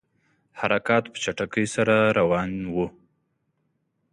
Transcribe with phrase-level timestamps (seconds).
[0.59, 2.87] حرکات په چټکۍ سره روان وه.